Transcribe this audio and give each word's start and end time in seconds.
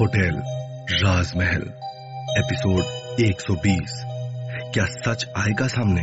Hotel, 0.00 0.42
राजमहल, 0.90 1.62
episode 2.38 2.84
120 3.20 4.02
क्या 4.74 4.84
सच 4.84 5.24
आएगा 5.36 5.66
सामने? 5.66 6.00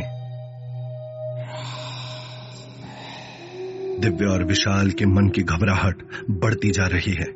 दिव्य 4.00 4.26
और 4.26 4.44
विशाल 4.44 4.90
के 4.90 5.06
मन 5.06 5.28
की 5.28 5.42
घबराहट 5.42 6.02
बढ़ती 6.30 6.70
जा 6.70 6.86
रही 6.86 7.12
है। 7.12 7.26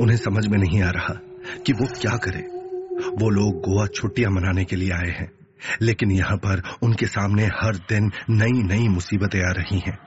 उन्हें 0.00 0.16
समझ 0.16 0.46
में 0.46 0.58
नहीं 0.58 0.82
आ 0.82 0.90
रहा 0.90 1.14
कि 1.66 1.72
वो 1.72 1.86
क्या 2.00 2.16
करे। 2.16 2.40
वो 3.10 3.30
लोग 3.30 3.54
गोवा 3.54 3.86
छुट्टियाँ 3.86 4.30
मनाने 4.30 4.64
के 4.64 4.76
लिए 4.76 4.92
आए 4.92 5.10
हैं, 5.10 5.32
लेकिन 5.82 6.10
यहाँ 6.10 6.36
पर 6.36 6.62
उनके 6.82 7.06
सामने 7.06 7.44
हर 7.44 7.76
दिन 7.76 8.12
नई 8.30 8.62
नई 8.62 8.88
मुसीबतें 8.88 9.40
आ 9.40 9.50
रही 9.50 9.78
हैं। 9.78 9.98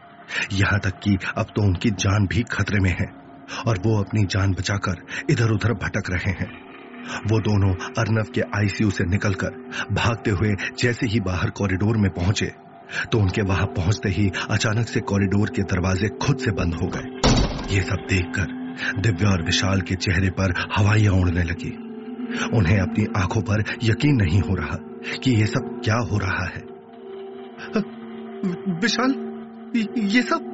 यहाँ 0.51 0.79
तक 0.79 0.91
कि 0.91 1.17
अब 1.37 1.45
तो 1.45 1.61
उनकी 1.61 1.89
जान 1.89 2.27
भी 2.27 2.43
खतरे 2.43 2.79
में 2.79 2.91
है। 2.91 3.22
और 3.67 3.79
वो 3.85 3.97
अपनी 4.01 4.23
जान 4.25 4.53
बचाकर 4.53 5.05
इधर 5.29 5.51
उधर 5.51 5.73
भटक 5.75 6.09
रहे 6.09 6.31
हैं। 6.33 6.51
वो 7.27 7.39
दोनों 7.41 7.73
अर्नव 7.97 8.31
के 8.35 8.41
आईसीयू 8.57 8.89
से 8.89 9.03
निकलकर 9.03 9.49
भागते 9.93 10.31
हुए 10.31 10.51
जैसे 10.79 11.07
ही 11.07 11.19
बाहर 11.19 11.49
कॉरिडोर 11.49 11.97
में 11.97 12.09
पहुँचे 12.11 12.51
तो 13.11 13.19
उनके 13.19 13.41
वहाँ 13.41 13.65
पहुँचते 13.67 14.09
ही 14.09 14.29
अचानक 14.49 14.87
से 14.87 14.99
कॉरिडोर 15.01 15.49
के 15.49 15.61
दरवाजे 15.63 16.07
खुद 16.21 16.37
से 16.37 16.51
बंद 16.51 16.73
हो 16.73 16.87
गए। 16.87 17.75
ये 17.75 17.81
सब 17.81 18.05
देखकर 18.09 19.01
दिव्या 19.01 19.29
और 19.29 19.43
विशाल 19.45 19.81
के 19.81 19.95
चेहरे 19.95 20.29
पर 20.29 20.53
हवाइयाँ 20.71 21.13
उड़ने 21.13 21.43
लगी। 21.43 21.71
उन्हें 22.57 22.79
अपनी 22.79 23.05
आँखों 23.17 23.41
पर 23.41 23.63
यकीन 23.83 24.15
नहीं 24.15 24.39
हो 24.41 24.55
रहा 24.55 24.77
कि 25.17 25.31
ये 25.31 25.45
सब 25.45 25.81
क्या 25.83 25.97
हो 26.11 26.17
रहा 26.17 26.45
है। 26.45 26.61
विशाल 28.79 29.15
ये 29.97 30.21
सब? 30.21 30.51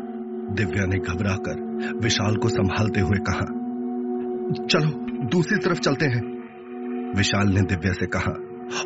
दिव्या 0.51 0.85
ने 0.85 0.99
घबराकर 0.99 1.67
विशाल 1.87 2.35
को 2.35 2.49
संभालते 2.49 2.99
हुए 2.99 3.17
कहा, 3.19 3.45
चलो, 4.67 4.89
दूसरी 5.27 5.57
तरफ़ 5.57 5.79
चलते 5.79 6.05
हैं। 6.05 6.21
विशाल 7.15 7.47
ने 7.47 7.61
दिव्या 7.61 7.93
से 7.93 8.05
कहा, 8.05 8.31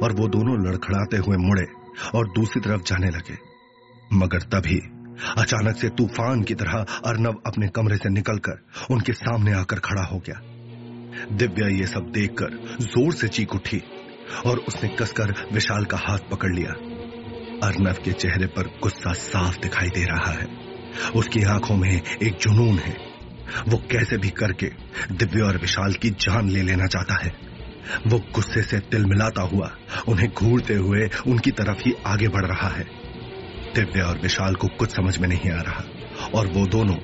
और 0.04 0.14
वो 0.14 0.28
दोनों 0.28 0.70
लड़खड़ाते 0.70 1.18
हुए 1.18 1.38
मुड़े 1.38 1.66
और 2.16 2.28
दूसरी 2.28 2.62
तरफ़ 2.62 2.82
जाने 2.82 3.08
लगे। 3.08 3.38
मगर 4.14 4.40
तभी 4.40 4.80
अचानक 5.38 5.76
से 5.76 5.90
तूफ़ान 5.90 6.44
की 6.44 6.54
तरह 6.54 6.86
अर्नव 7.06 7.34
अपने 7.48 7.68
कमरे 7.68 7.98
से 7.98 8.10
निकलकर 8.10 8.66
उनके 8.92 9.14
सामने 9.14 9.54
आकर 9.54 9.80
खड़ा 9.80 10.04
हो 10.04 10.20
गया। 10.20 10.42
दिव्या 11.32 11.68
ये 11.68 11.86
सब 11.86 12.02
देखकर 12.02 12.78
ज़ोर 12.82 13.14
से 13.14 13.28
चीख 13.28 13.56
उठी 13.56 13.82
और 14.46 14.58
उसने 14.58 14.90
कसकर 14.90 15.34
विशाल 15.54 15.86
का 15.86 15.98
हाथ 15.98 16.18
पकड़ 16.32 16.56
लिया। 16.56 16.72
अर्नव 17.68 17.94
के 17.94 18.12
चेहरे 18.12 18.48
पर 18.48 18.64
गुस्सा 18.64 19.14
साफ़ 19.14 19.60
दिखाई 19.60 19.88
दे 19.88 20.04
रहा 20.04 20.32
है। 20.32 20.73
उसकी 21.16 21.44
आँखों 21.44 21.76
में 21.76 22.02
एक 22.24 22.38
जुनून 22.42 22.78
है। 22.78 22.98
वो 23.68 23.78
कैसे 23.78 24.18
भी 24.18 24.30
करके 24.30 24.72
दिव्य 25.12 25.42
और 25.42 25.58
विशाल 25.58 25.94
की 25.94 26.10
जान 26.10 26.50
ले 26.50 26.62
लेना 26.62 26.86
चाहता 26.86 27.24
है। 27.24 27.32
वो 28.08 28.20
गुस्से 28.36 28.62
से 28.62 28.80
तिल 28.80 29.06
मिलाता 29.06 29.42
हुआ 29.42 29.72
उन्हें 30.08 30.32
घूरते 30.34 30.74
हुए 30.74 31.10
उनकी 31.28 31.52
तरफ़ 31.52 31.80
ही 31.86 31.94
आगे 32.08 32.28
बढ़ 32.28 32.46
रहा 32.46 32.68
है। 32.68 32.86
दिव्य 33.76 34.02
और 34.02 34.20
विशाल 34.20 34.56
को 34.56 34.68
कुछ 34.68 34.90
समझ 34.90 35.18
में 35.18 35.28
नहीं 35.28 35.52
आ 35.52 35.62
रहा 35.62 35.84
और 36.36 36.48
वो 36.48 36.66
दोनों 36.68 36.96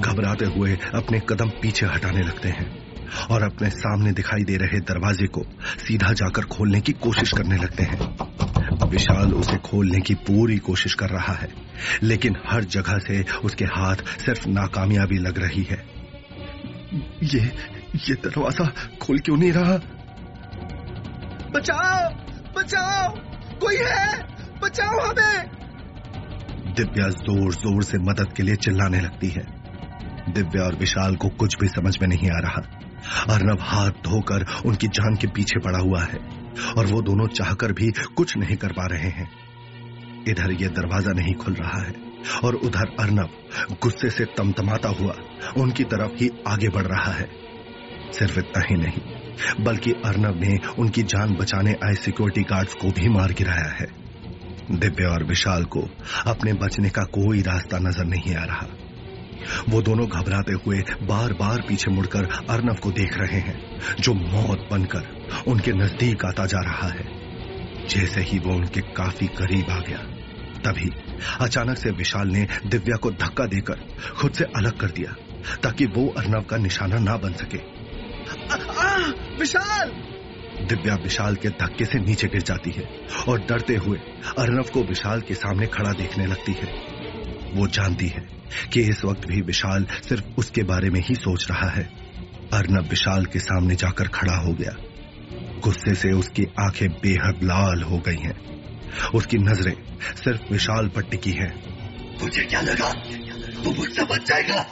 घबराते 0.00 0.44
हुए 0.44 0.78
अपने 0.94 1.20
कदम 1.20 1.48
पीछे 1.48 1.86
हटाने 1.86 2.22
लगते 2.22 2.48
हैं 2.48 2.88
और 3.30 3.42
अपने 3.42 3.70
सामने 3.70 4.12
दिखाई 4.12 4.44
दे 4.44 4.56
रहे 4.56 4.80
दरवाजे 4.80 5.26
को 5.26 5.42
सीधा 5.60 6.12
जाकर 6.12 6.42
खोलने 6.42 6.80
की 6.80 6.92
कोशिश 6.92 7.32
करने 7.32 7.56
लगते 7.56 7.82
हैं। 7.82 8.18
विशाल 8.84 9.34
उसे 9.34 9.56
खोलने 9.56 10.00
की 10.00 10.14
पूरी 10.14 10.58
कोशिश 10.58 10.94
कर 10.94 11.08
रहा 11.08 11.32
है, 11.32 11.48
लेकिन 12.02 12.36
हर 12.46 12.64
जगह 12.64 12.98
से 12.98 13.24
उसके 13.44 13.64
हाथ 13.64 13.96
सिर्फ़ 13.96 14.48
नाकामयाबी 14.48 15.18
लग 15.18 15.38
रही 15.38 15.62
है। 15.62 15.86
ये 17.22 17.52
ये 17.96 18.14
दरवाज़ा 18.14 18.72
खोल 19.02 19.18
क्यों 19.18 19.36
नहीं 19.36 19.52
रहा? 19.52 19.72
बचाओ 21.50 22.10
बचाओ, 22.58 23.14
कोई 23.58 23.76
है? 23.76 24.22
बचाओ 24.62 25.00
हमें! 25.00 25.50
दिव्या 26.74 27.08
ज़ोर 27.08 27.54
ज़ोर 27.54 27.82
से 27.82 27.98
मदद 27.98 28.32
के 28.36 28.42
लिए 28.42 28.56
चिल्लाने 28.56 29.00
लगती 29.00 29.28
है। 29.28 29.46
दिव्या 30.32 30.64
और 30.64 30.74
विशाल 30.74 31.16
को 31.16 31.28
कुछ 31.28 31.58
भी 31.60 31.68
समझ 31.68 31.98
में 32.02 32.08
नहीं 32.08 32.30
आ 32.30 32.38
रहा। 32.38 32.62
अर्नब 33.34 33.58
हाथ 33.60 33.90
धोकर 33.90 34.46
उनकी 34.66 34.86
जान 34.86 35.16
के 35.16 35.26
पीछे 35.26 35.60
पड़ा 35.60 35.78
हुआ 35.78 36.02
है। 36.02 36.37
और 36.78 36.86
वो 36.86 37.00
दोनों 37.02 37.26
चाहकर 37.28 37.72
भी 37.72 37.90
कुछ 38.16 38.36
नहीं 38.36 38.56
कर 38.56 38.72
पा 38.72 38.86
रहे 38.86 39.10
हैं। 39.10 39.30
इधर 40.28 40.52
ये 40.52 40.68
दरवाज़ा 40.68 41.12
नहीं 41.12 41.34
खुल 41.34 41.54
रहा 41.54 41.82
है 41.82 41.94
और 42.44 42.54
उधर 42.54 42.94
अर्नब 43.00 43.76
गुस्से 43.82 44.10
से 44.10 44.24
तमतमाता 44.36 44.88
हुआ, 44.88 45.14
उनकी 45.56 45.84
तरफ़ 45.84 46.16
ही 46.16 46.30
आगे 46.48 46.68
बढ़ 46.68 46.86
रहा 46.86 47.12
है। 47.12 47.28
सिर्फ़ 48.12 48.38
इतना 48.38 48.64
ही 48.64 48.76
नहीं, 48.76 49.64
बल्कि 49.64 49.92
अर्नब 50.04 50.40
ने 50.40 50.58
उनकी 50.78 51.02
जान 51.02 51.34
बचाने 51.34 51.72
आए 51.84 51.94
सिक्योरिटी 51.94 52.42
गार्ड्स 52.42 52.74
को 52.74 52.90
भी 52.90 53.08
मार 53.08 53.32
गिराया 53.32 53.70
है। 53.72 53.88
दिव्य 54.70 55.04
और 55.04 55.24
विशाल 55.24 55.64
को 55.64 55.88
अपने 56.26 56.52
बचने 56.52 56.90
का 56.90 57.02
कोई 57.12 57.42
रास्ता 57.42 57.78
नज़र 57.78 58.04
नहीं 58.04 58.34
आ 58.34 58.44
रहा। 58.44 58.66
वो 59.68 59.82
दोनों 59.82 60.06
घबराते 60.08 60.52
हुए 60.52 60.82
बार 61.02 61.32
बार 61.32 61.62
पीछे 61.68 61.90
मुड़कर 61.90 62.24
अर्नव 62.50 62.74
को 62.74 62.90
देख 62.90 63.18
रहे 63.18 63.40
हैं 63.40 63.80
जो 64.00 64.14
मौत 64.14 64.68
बनकर 64.70 65.26
उनके 65.48 65.72
नज़दीक 65.72 66.24
आता 66.24 66.46
जा 66.46 66.60
रहा 66.60 66.88
है। 66.88 67.18
जैसे 67.88 68.20
ही 68.20 68.38
वो 68.38 68.54
उनके 68.54 68.80
काफ़ी 68.80 69.26
करीब 69.26 69.70
आ 69.70 69.78
गया 69.78 69.98
तभी 70.58 70.90
अचानक 71.40 71.78
से 71.78 71.90
विशाल 71.90 72.28
ने 72.28 72.46
दिव्या 72.66 72.96
को 72.96 73.10
धक्का 73.10 73.46
देकर 73.46 73.80
खुद 74.20 74.32
से 74.32 74.44
अलग 74.44 74.78
कर 74.78 74.86
दिया 74.86 75.14
ताकि 75.62 75.86
वो 75.86 76.08
अर्नव 76.08 76.42
का 76.42 76.56
निशाना 76.56 76.98
ना 76.98 77.16
बन 77.16 77.32
सके। 77.32 77.58
आ, 77.58 78.56
आ, 78.84 78.96
विशाल! 79.38 79.88
दिव्या 80.66 80.94
विशाल 80.94 81.36
के 81.36 81.48
धक्के 81.48 81.84
से 81.84 81.98
नीचे 81.98 82.26
गिर 82.26 82.42
जाती 82.42 82.70
है 82.70 82.88
और 83.28 83.40
डरते 83.40 83.76
हुए 83.76 83.98
अर्नव 84.38 84.62
को 84.62 84.82
विशाल 84.82 85.20
के 85.20 85.34
सामने 85.34 85.66
खड़ा 85.66 85.92
देखने 85.92 86.26
लगती 86.26 86.52
है। 86.52 86.97
वो 87.54 87.66
जानती 87.66 88.06
है 88.06 88.28
कि 88.72 88.80
इस 88.80 89.04
वक्त 89.04 89.26
भी 89.26 89.40
विशाल 89.40 89.86
सिर्फ़ 90.08 90.24
उसके 90.38 90.62
बारे 90.62 90.90
में 90.90 91.00
ही 91.00 91.14
सोच 91.14 91.50
रहा 91.50 91.70
है। 91.70 91.82
अर्नब 92.52 92.86
विशाल 92.88 93.24
के 93.24 93.38
सामने 93.38 93.74
जाकर 93.74 94.08
खड़ा 94.08 94.36
हो 94.36 94.52
गया। 94.52 94.76
गुस्से 95.60 95.94
से 95.94 96.12
उसकी 96.12 96.44
आँखें 96.44 96.88
बेहद 96.88 97.40
लाल 97.42 97.82
हो 97.82 97.98
गई 97.98 98.16
हैं। 98.16 98.58
उसकी 99.14 99.36
नज़रें 99.38 99.74
सिर्फ़ 100.24 100.52
विशाल 100.52 100.88
पर 100.88 101.02
टिकी 101.02 101.30
है। 101.30 101.48
तुझे 102.18 102.42
क्या 102.42 102.60
लगा? 102.60 102.92
तू 103.64 103.74
मुझसे 103.74 104.04
बच 104.04 104.28
जाएगा। 104.28 104.66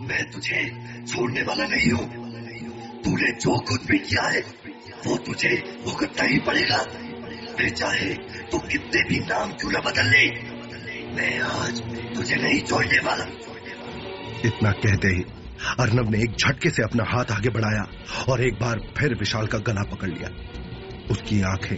मैं 0.00 0.30
तुझे 0.30 0.72
छोड़ने 1.06 1.42
वाला 1.42 1.66
नहीं 1.66 1.90
हूँ। 1.90 2.06
तूने 3.02 3.32
जो 3.32 3.58
कुछ 3.58 3.86
भी 3.86 3.98
किया 3.98 4.22
है, 4.22 4.40
वो 5.06 5.16
तुझे 5.16 5.80
भुगतना 5.84 6.24
ही 6.24 6.38
पड़ेगा। 6.38 6.78
फिर 7.56 7.70
चाहे 7.70 8.14
तू 8.50 8.58
कितने 8.58 9.08
भी 9.08 9.18
नाम 9.18 9.52
क्यों 9.52 9.70
न 9.70 9.74
बदल 9.74 10.06
ले। 10.06 10.51
मैं 11.12 11.38
आज 11.40 11.80
तुझे 12.16 12.36
नहीं 12.36 12.60
छोड़ने 12.60 12.98
वाला। 12.98 13.24
इतना 14.44 14.70
कहते 14.70 15.08
ही 15.08 15.24
अर्नब 15.80 16.10
ने 16.10 16.18
एक 16.18 16.30
झटके 16.30 16.70
से 16.70 16.82
अपना 16.82 17.04
हाथ 17.08 17.32
आगे 17.32 17.48
बढ़ाया 17.48 17.84
और 18.28 18.40
एक 18.40 18.54
बार 18.54 18.80
फिर 18.98 19.14
विशाल 19.14 19.46
का 19.46 19.58
गला 19.58 19.82
पकड़ 19.82 20.08
लिया। 20.08 20.30
उसकी 21.10 21.40
आँखें 21.42 21.76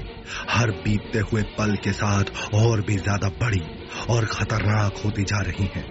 हर 0.50 0.70
बीतते 0.70 1.18
हुए 1.18 1.42
पल 1.58 1.74
के 1.76 1.92
साथ 1.92 2.24
और 2.54 2.80
भी 2.80 2.96
ज़्यादा 2.96 3.28
बड़ी 3.28 3.62
और 4.10 4.24
खतरनाक 4.26 5.02
होती 5.04 5.22
जा 5.22 5.40
रही 5.40 5.68
हैं। 5.74 5.84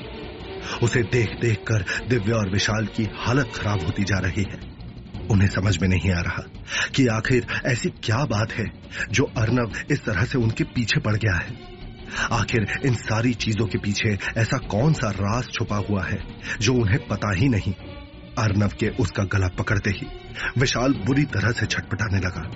उसे 0.83 1.03
देख 1.03 1.35
देख 1.41 1.63
कर 1.67 1.85
दिव्या 2.07 2.37
और 2.37 2.49
विशाल 2.49 2.85
की 2.85 3.07
हालत 3.17 3.51
खराब 3.55 3.85
होती 3.85 4.03
जा 4.03 4.19
रही 4.19 4.43
है। 4.43 4.59
उन्हें 5.31 5.47
समझ 5.47 5.77
में 5.81 5.87
नहीं 5.87 6.11
आ 6.11 6.21
रहा 6.21 6.43
कि 6.95 7.07
आखिर 7.07 7.47
ऐसी 7.65 7.89
क्या 8.03 8.23
बात 8.25 8.51
है 8.51 8.65
जो 9.11 9.23
अर्नब 9.37 9.73
इस 9.91 10.03
तरह 10.05 10.23
से 10.23 10.37
उनके 10.37 10.63
पीछे 10.63 10.99
पड़ 10.99 11.15
गया 11.15 11.35
है। 11.35 11.72
आखिर 12.31 12.67
इन 12.85 12.95
सारी 12.95 13.33
चीज़ों 13.33 13.65
के 13.65 13.77
पीछे 13.77 14.17
ऐसा 14.37 14.57
कौन 14.57 14.93
सा 14.93 15.09
राज 15.09 15.49
छुपा 15.51 15.75
हुआ 15.75 16.03
है, 16.03 16.17
जो 16.61 16.73
उन्हें 16.73 17.07
पता 17.07 17.33
ही 17.35 17.49
नहीं? 17.49 17.73
अर्नव 18.39 18.71
के 18.79 18.89
उसका 18.89 19.23
गला 19.23 19.47
पकड़ते 19.47 19.89
ही 19.89 20.07
विशाल 20.57 20.93
बुरी 20.93 21.23
तरह 21.23 21.51
से 21.51 21.65
छटपटाने 21.65 22.19
लगा। 22.19 22.49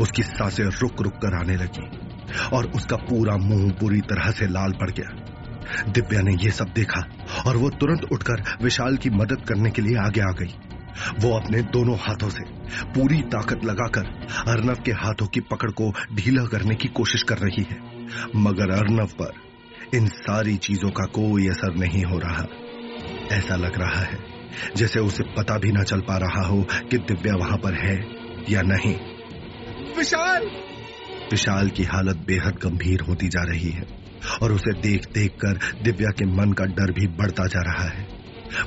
उसकी 0.00 0.22
साँसें 0.22 0.64
रुक 0.64 1.02
रुक 1.02 1.12
कर 1.12 1.34
आने 1.34 1.56
लगी 1.56 1.88
और 2.52 2.70
उसका 2.70 2.96
पूरा 2.96 3.36
मुँह 3.36 3.72
बुरी 3.80 4.00
तरह 4.00 4.30
से 4.30 4.46
लाल 4.46 4.72
पड़ 4.72 4.90
गया। 4.90 5.26
दिव्या 5.88 6.20
ने 6.20 6.34
यह 6.44 6.50
सब 6.50 6.64
देखा 6.64 7.00
और 7.46 7.56
वो 7.56 7.70
तुरंत 7.70 8.04
उठकर 8.12 8.42
विशाल 8.62 8.96
की 8.96 9.10
मदद 9.10 9.44
करने 9.48 9.70
के 9.70 9.82
लिए 9.82 9.96
आगे 9.96 10.20
आ 10.20 10.32
गई। 10.32 10.54
वो 11.20 11.38
अपने 11.38 11.62
दोनों 11.62 11.96
हाथों 11.96 12.28
से 12.28 12.44
पूरी 12.84 13.20
ताकत 13.22 13.64
लगाकर 13.64 14.04
अर्नव 14.48 14.74
के 14.74 14.92
हाथों 14.92 15.26
की 15.26 15.40
पकड़ 15.40 15.70
को 15.70 15.92
ढीला 16.14 16.44
करने 16.44 16.74
की 16.74 16.88
कोशिश 16.88 17.22
कर 17.22 17.38
रही 17.38 17.62
है। 17.70 17.99
मगर 18.36 18.70
अर्नव 18.70 19.06
पर 19.06 19.50
इन 19.96 20.06
सारी 20.06 20.56
चीज़ों 20.56 20.90
का 20.90 21.04
कोई 21.04 21.48
असर 21.48 21.74
नहीं 21.74 22.04
हो 22.04 22.18
रहा। 22.18 22.46
ऐसा 23.36 23.56
लग 23.56 23.78
रहा 23.78 24.00
है 24.00 24.18
जैसे 24.76 25.00
उसे 25.00 25.24
पता 25.24 25.58
भी 25.58 25.72
ना 25.72 25.82
चल 25.82 26.00
पा 26.00 26.16
रहा 26.16 26.46
हो 26.46 26.62
कि 26.62 26.98
दिव्या 26.98 27.34
वहाँ 27.34 27.58
पर 27.58 27.74
है 27.74 28.04
या 28.50 28.62
नहीं। 28.62 28.94
विशाल! 29.96 30.42
विशाल 31.30 31.68
की 31.68 31.82
हालत 31.82 32.16
बेहद 32.16 32.54
गंभीर 32.62 33.00
होती 33.00 33.28
जा 33.28 33.42
रही 33.42 33.70
है 33.70 33.82
और 34.42 34.52
उसे 34.52 34.80
देख 34.80 35.06
देख 35.14 35.30
कर 35.44 35.82
दिव्या 35.82 36.08
के 36.18 36.24
मन 36.24 36.52
का 36.52 36.64
डर 36.64 36.92
भी 36.92 37.06
बढ़ता 37.06 37.46
जा 37.46 37.60
रहा 37.60 37.88
है। 37.88 38.08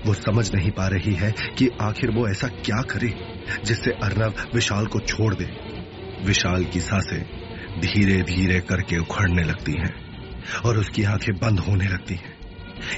वो 0.05 0.13
समझ 0.13 0.55
नहीं 0.55 0.71
पा 0.71 0.87
रही 0.87 1.13
है 1.13 1.31
कि 1.31 1.69
आखिर 1.81 2.11
वो 2.11 2.27
ऐसा 2.27 2.47
क्या 2.47 2.81
करे 2.81 3.13
जिससे 3.65 3.91
अर्नव 3.91 4.33
विशाल 4.53 4.85
को 4.85 4.99
छोड़ 4.99 5.35
दे। 5.35 5.45
विशाल 6.25 6.65
की 6.65 6.79
साँसें 6.79 7.42
धीरे 7.79 8.21
धीरे 8.21 8.59
करके 8.59 8.97
उखड़ने 8.97 9.43
लगती 9.43 9.71
हैं 9.71 9.93
और 10.65 10.77
उसकी 10.77 11.03
आँखें 11.03 11.35
बंद 11.35 11.59
होने 11.59 11.85
लगती 11.85 12.15
हैं। 12.15 12.33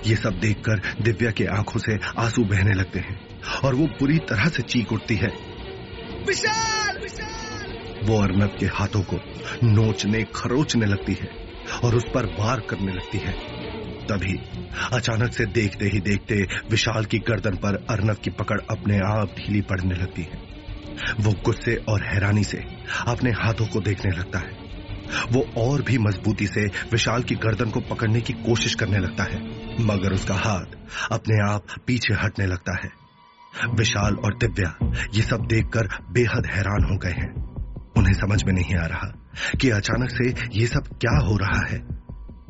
ये 0.06 0.16
सब 0.16 0.40
देखकर 0.40 0.82
दिव्या 1.02 1.32
के 1.32 1.46
आँखों 1.46 1.80
से 1.80 1.98
आँसू 2.18 2.44
बहने 2.44 2.74
लगते 2.74 3.00
हैं 3.00 3.20
और 3.64 3.76
वो 3.76 3.88
पूरी 3.88 4.18
तरह 4.18 4.46
से 4.46 4.64
चीख 4.64 4.94
उठती 4.94 5.16
है। 5.16 5.28
विशाल 6.28 6.98
विशाल! 6.98 8.00
वो 8.04 8.22
अर्नब 8.22 8.56
के 8.60 8.66
हाथों 8.66 9.02
को 9.02 9.18
नोचने 9.64 10.24
खरोचने 10.24 10.86
लगती 10.86 11.14
है 11.14 11.30
और 11.84 11.96
उस 11.96 12.04
पर 12.14 12.26
वार 12.26 12.60
करने 12.60 12.94
लगती 12.94 13.18
है। 13.18 13.32
तभी 14.08 14.40
अचानक 14.94 15.34
से 15.34 15.46
देखते 15.46 15.86
ही 15.86 16.00
देखते 16.00 16.36
विशाल 16.72 17.06
की 17.06 17.20
गर्दन 17.20 17.56
पर 17.56 17.86
अर्नब 17.90 18.16
की 18.16 18.30
पकड़ 18.30 18.60
अपने 18.72 18.98
आप 18.98 19.36
ढीली 19.38 19.62
पड़ने 19.62 19.96
लगती 19.96 20.22
है। 20.22 20.56
वो 21.20 21.32
गुस्से 21.46 21.76
और 21.76 22.04
हैरानी 22.04 22.44
से 22.44 22.58
अपने 23.08 23.32
हाथों 23.32 23.68
को 23.68 23.80
देखने 23.80 24.12
लगता 24.12 24.40
है। 24.40 24.65
वो 25.32 25.46
और 25.58 25.82
भी 25.82 25.98
मजबूती 25.98 26.48
से 26.48 26.66
विशाल 26.66 27.24
की 27.24 27.36
गर्दन 27.36 27.70
को 27.70 27.80
पकड़ने 27.80 28.22
की 28.22 28.34
कोशिश 28.34 28.76
करने 28.76 28.98
लगता 28.98 29.24
है, 29.24 29.42
मगर 29.86 30.14
उसका 30.14 30.36
हाथ 30.36 30.66
अपने 31.12 31.52
आप 31.52 31.66
पीछे 31.88 32.14
हटने 32.14 32.46
लगता 32.46 32.78
है। 32.84 33.06
विशाल 33.74 34.16
और 34.16 34.38
दिव्या 34.38 34.78
ये 35.14 35.22
सब 35.22 35.46
देखकर 35.46 35.88
बेहद 36.12 36.46
हैरान 36.46 36.84
हो 36.92 36.98
गए 36.98 37.12
हैं। 37.12 37.34
उन्हें 37.98 38.14
समझ 38.14 38.44
में 38.44 38.54
नहीं 38.54 38.76
आ 38.76 38.86
रहा 38.86 39.14
कि 39.62 39.70
अचानक 39.70 40.10
से 40.10 40.58
ये 40.60 40.68
सब 40.68 40.88
क्या 40.88 41.26
हो 41.26 41.38
रहा 41.38 41.62
है। 41.70 41.78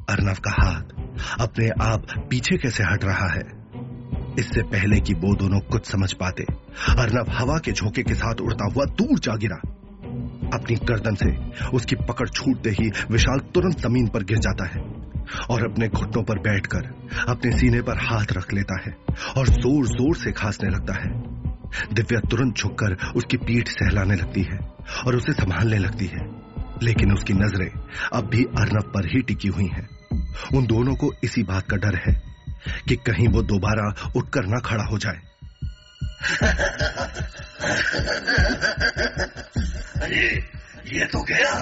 अर्नव 0.09 0.33
का 0.33 0.55
हाथ 0.63 0.81
अपने 1.39 1.69
आप 1.81 2.27
पीछे 2.29 2.57
कैसे 2.57 2.83
हट 2.83 3.03
रहा 3.03 3.33
है? 3.33 3.65
इससे 4.39 4.61
पहले 4.63 4.99
कि 4.99 5.13
वो 5.13 5.35
दोनों 5.35 5.59
कुछ 5.59 5.85
समझ 5.85 6.13
पाते, 6.13 6.43
अर्नव 6.99 7.25
हवा 7.29 7.57
के 7.57 7.71
झोंके 7.71 8.03
के 8.03 8.13
साथ 8.13 8.41
उड़ता 8.41 8.73
हुआ 8.73 8.85
दूर 8.85 9.19
जा 9.19 9.35
गिरा। 9.35 9.59
अपनी 10.53 10.75
गर्दन 10.85 11.15
से 11.15 11.29
उसकी 11.69 11.95
पकड़ 12.09 12.27
छूटते 12.29 12.69
ही 12.69 12.89
विशाल 13.11 13.39
तुरंत 13.53 13.79
ज़मीन 13.79 14.07
पर 14.07 14.23
गिर 14.23 14.37
जाता 14.37 14.67
है 14.67 14.81
और 15.49 15.63
अपने 15.65 15.87
घुटनों 15.87 16.23
पर 16.23 16.39
बैठकर 16.39 16.89
अपने 17.29 17.51
सीने 17.51 17.81
पर 17.81 17.97
हाथ 17.97 18.33
रख 18.33 18.53
लेता 18.53 18.81
है 18.81 18.95
और 19.37 19.47
ज़ोर 19.47 19.85
ज़ोर 19.87 20.15
से 20.15 20.31
खांसने 20.31 20.69
लगता 20.69 20.93
है। 20.93 21.09
दिव्या 21.93 22.19
तुरंत 22.19 22.55
झुककर 22.55 22.95
उसकी 23.15 23.37
पीठ 23.37 23.67
सहलाने 23.67 24.15
लगती 24.15 24.41
है 24.41 24.57
और 25.07 25.15
उसे 25.15 25.33
संभालने 25.33 25.77
लगती 25.77 26.05
है। 26.05 26.27
लेकिन 26.83 27.13
उसकी 27.13 27.33
नज़रें 27.33 27.69
अब 28.13 28.29
भी 28.29 28.43
अर्नब 28.59 28.91
पर 28.95 29.05
ही 29.05 29.21
टिकी 29.21 29.47
हुई 29.47 29.67
हैं। 29.67 29.87
उन 30.55 30.65
दोनों 30.65 30.95
को 30.95 31.11
इसी 31.23 31.43
बात 31.43 31.67
का 31.69 31.77
डर 31.77 31.95
है 32.07 32.13
कि 32.87 32.95
कहीं 32.95 33.27
वो 33.27 33.41
दोबारा 33.43 34.11
उठकर 34.15 34.45
ना 34.45 34.59
खड़ा 34.59 34.83
हो 34.83 34.97
जाए। 34.97 35.19
अरे 40.01 40.25
ये 40.93 41.05
तो 41.05 41.21
गया 41.23 41.53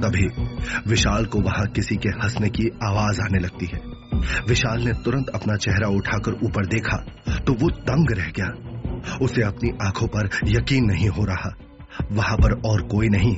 तभी 0.00 0.26
विशाल 0.86 1.24
को 1.24 1.40
वहाँ 1.40 1.66
किसी 1.66 1.96
के 1.96 2.08
हंसने 2.22 2.48
की 2.50 2.68
आवाज़ 2.84 3.20
आने 3.20 3.38
लगती 3.38 3.66
है। 3.66 3.80
विशाल 4.48 4.82
ने 4.82 4.92
तुरंत 5.04 5.28
अपना 5.34 5.56
चेहरा 5.56 5.88
उठाकर 5.88 6.32
ऊपर 6.44 6.66
देखा 6.66 6.96
तो 7.38 7.52
वो 7.52 7.70
दंग 7.82 8.10
रह 8.10 8.30
गया। 8.30 8.48
उसे 9.22 9.42
अपनी 9.42 9.70
आँखों 9.86 10.06
पर 10.06 10.28
यकीन 10.44 10.84
नहीं 10.84 11.08
हो 11.08 11.24
रहा। 11.24 11.50
वहाँ 12.12 12.36
पर 12.36 12.52
और 12.68 12.82
कोई 12.82 13.08
नहीं, 13.08 13.36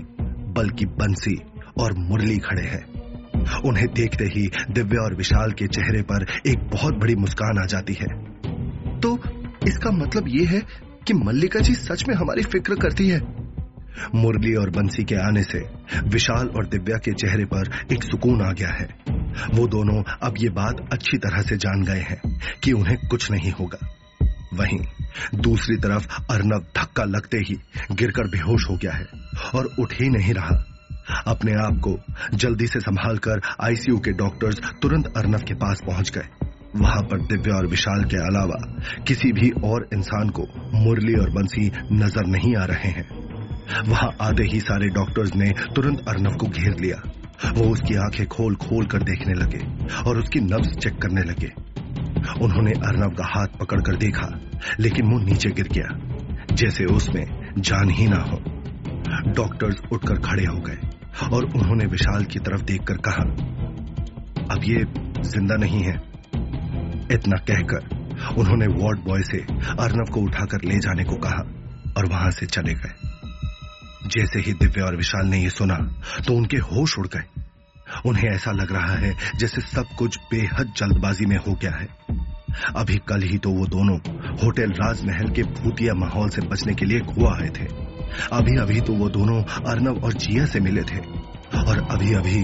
बल्कि 0.55 0.87
बंसी 1.01 1.37
और 1.81 1.93
मुरली 1.99 2.39
खड़े 2.39 2.63
हैं। 2.63 2.98
उन्हें 3.65 3.87
देखते 3.87 4.25
ही 4.25 4.51
दिव्या 4.71 5.03
और 5.03 5.15
विशाल 5.15 5.53
के 5.53 5.67
चेहरे 5.67 6.03
पर 6.03 6.27
एक 6.47 6.59
बहुत 6.59 6.95
बड़ी 6.95 7.15
मुस्कान 7.15 7.59
आ 7.59 7.67
जाती 7.67 7.93
है। 7.93 8.07
तो 9.01 9.19
इसका 9.69 9.91
मतलब 9.91 10.25
ये 10.29 10.45
है 10.45 10.63
कि 11.07 11.15
मल्लिका 11.15 11.61
जी 11.61 11.75
सच 11.75 12.09
में 12.09 12.15
हमारी 12.15 12.43
फ़िक्र 12.43 12.75
करती 12.75 13.09
है। 13.09 13.49
मुरली 14.15 14.55
और 14.55 14.71
बंसी 14.71 15.05
के 15.05 15.15
आने 15.15 15.43
से 15.43 15.59
विशाल 16.05 16.49
और 16.49 16.67
दिव्या 16.67 16.97
के 16.97 17.13
चेहरे 17.13 17.45
पर 17.45 17.71
एक 17.93 18.03
सुकून 18.03 18.43
आ 18.43 18.53
गया 18.53 18.69
है। 18.69 18.89
वो 19.55 19.67
दोनों 19.69 20.03
अब 20.23 20.35
ये 20.39 20.49
बात 20.49 20.89
अच्छी 20.93 21.19
तरह 21.19 21.43
से 21.43 21.57
जान 21.57 21.83
गए 21.83 22.01
हैं 22.01 22.41
कि 22.63 22.73
उन्हें 22.73 22.97
कुछ 23.09 23.31
नहीं 23.31 23.53
होगा। 23.53 23.79
वहीं 24.55 24.79
दूसरी 25.35 25.77
तरफ़ 25.77 26.07
अर्नब 26.33 26.67
धक्का 26.77 27.05
लगते 27.05 27.39
ही 27.39 27.59
गिरकर 27.93 28.23
बेहोश 28.23 28.71
हो 28.71 28.77
गया 28.77 28.93
है 28.93 29.07
और 29.55 29.75
उठ 29.79 29.93
ही 29.93 30.09
नहीं 30.09 30.35
रहा। 30.35 30.68
अपने 31.27 31.53
आप 31.53 31.81
को 31.85 31.99
जल्दी 32.37 32.67
से 32.67 32.81
संभालकर 32.81 33.41
आईसीयू 33.61 33.99
के 33.99 34.13
डॉक्टर्स 34.13 34.61
तुरंत 34.83 35.13
अर्नब 35.17 35.41
के 35.41 35.55
पास 35.55 35.81
पहुँच 35.87 36.11
गए। 36.11 36.47
वहाँ 36.77 37.03
पर 37.03 37.21
दिव्या 37.21 37.57
और 37.57 37.67
विशाल 37.67 38.05
के 38.05 38.17
अलावा 38.17 38.59
किसी 39.03 39.33
भी 39.33 39.51
और 39.65 39.89
इंसान 39.95 40.29
को 40.29 40.43
मुरली 40.75 41.15
और 41.15 41.31
बंसी 41.31 41.71
नज़र 41.93 42.27
नहीं 42.27 42.57
आ 42.57 42.65
रहे 42.65 42.91
हैं। 42.91 43.09
वहाँ 43.89 44.11
आते 44.21 44.43
ही 44.43 44.61
सारे 44.61 44.89
डॉक्टर्स 44.89 45.35
ने 45.35 45.51
तुरंत 45.75 46.09
अर्नब 46.09 46.37
को 46.37 46.47
घेर 46.47 46.77
लिया। 46.81 47.03
वो 47.53 47.65
उसकी 47.65 47.95
आँखें 47.95 48.27
खोल 48.27 48.55
खोल 48.57 48.87
कर 48.87 49.03
देखने 49.03 49.35
लगे 49.35 49.59
और 50.03 50.19
उसकी 50.19 50.41
नब्ज 50.41 50.77
चेक 50.79 51.03
करने 51.03 51.21
लगे। 51.21 51.53
उन्होंने 52.45 52.71
अर्नब 52.71 53.15
का 53.15 53.25
हाथ 53.25 53.59
पकड़कर 53.61 53.97
देखा, 53.97 54.29
लेकिन 54.81 55.07
वो 55.07 55.19
नीचे 55.19 55.51
गिर 55.51 55.69
गया, 55.73 55.89
जैसे 56.55 56.85
उसमें 56.85 57.53
जान 57.59 57.91
ही 57.91 58.09
ना 58.09 58.17
हो। 58.17 58.43
डॉक्टर्स 59.33 59.83
उठकर 59.93 60.15
खड़े 60.15 60.45
हो 60.45 60.59
गए। 60.59 60.88
और 61.25 61.45
उन्होंने 61.45 61.87
विशाल 61.87 62.25
की 62.25 62.39
तरफ़ 62.39 62.63
देखकर 62.63 62.97
कहा, 63.09 63.23
अब 64.55 64.65
ये 64.65 64.85
ज़िंदा 65.25 65.57
नहीं 65.57 65.83
है। 65.83 65.95
इतना 67.13 67.37
कहकर 67.45 67.97
उन्होंने 68.39 68.67
वार्ड 68.75 68.99
बॉय 69.01 69.23
से 69.23 69.39
अर्नब 69.79 70.09
को 70.15 70.21
उठाकर 70.21 70.65
ले 70.65 70.79
जाने 70.79 71.05
को 71.05 71.17
कहा 71.17 71.43
और 71.97 72.07
वहाँ 72.07 72.31
से 72.31 72.47
चले 72.47 72.75
गए। 72.75 74.09
जैसे 74.09 74.41
ही 74.41 74.53
दिव्या 74.53 74.85
और 74.85 74.97
विशाल 74.97 75.27
ने 75.27 75.39
यह 75.39 75.49
सुना 75.51 75.77
तो 76.27 76.35
उनके 76.35 76.57
होश 76.67 76.99
उड़ 76.99 77.07
गए। 77.07 77.43
उन्हें 78.07 78.29
ऐसा 78.31 78.53
लग 78.53 78.73
रहा 78.73 78.95
है 78.97 79.13
जैसे 79.39 79.61
सब 79.61 79.95
कुछ 79.99 80.19
बेहद 80.31 80.73
जल्दबाजी 80.77 81.27
में 81.27 81.37
हो 81.39 81.55
गया 81.55 81.73
है। 81.73 81.89
अभी 82.77 82.97
कल 83.09 83.23
ही 83.23 83.39
तो 83.39 83.51
वो 83.51 83.67
दोनों 83.67 83.97
होटल 84.39 84.73
राजमहल 84.75 85.29
के 85.31 85.43
भूतिया 85.55 85.95
माहौल 85.95 86.29
से 86.29 86.43
बचने 86.43 86.75
के 86.75 86.87
लिए 86.87 87.01
गोवा 87.01 87.33
आए 87.35 87.49
थे। 87.49 87.67
अभी 88.33 88.57
अभी 88.57 88.81
तो 88.81 88.93
वो 88.93 89.09
दोनों 89.09 89.43
अर्नब 89.71 90.05
और 90.05 90.13
जिया 90.13 90.45
से 90.45 90.61
मिले 90.61 90.83
थे 90.83 90.99
और 91.59 91.87
अभी 91.91 92.15
अभी 92.15 92.43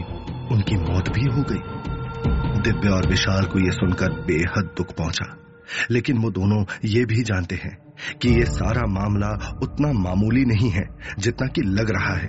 उनकी 0.55 0.76
मौत 0.76 1.08
भी 1.08 1.25
हो 1.25 1.43
गई। 1.43 2.62
दिव्या 2.62 2.93
और 2.93 3.06
विशाल 3.06 3.44
को 3.44 3.58
यह 3.58 3.70
सुनकर 3.70 4.12
बेहद 4.26 4.75
दुख 4.76 4.93
पहुँचा। 4.93 5.34
लेकिन 5.90 6.19
वो 6.19 6.31
दोनों 6.31 6.64
ये 6.84 7.05
भी 7.05 7.22
जानते 7.22 7.55
हैं 7.55 7.76
कि 8.22 8.28
ये 8.28 8.44
सारा 8.44 8.86
मामला 8.88 9.58
उतना 9.62 9.93
मामूली 9.93 10.44
नहीं 10.44 10.70
है 10.70 10.86
जितना 11.19 11.46
कि 11.46 11.62
लग 11.62 11.91
रहा 11.91 12.15
है। 12.15 12.29